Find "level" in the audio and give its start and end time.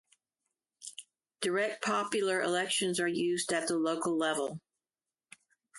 4.17-4.59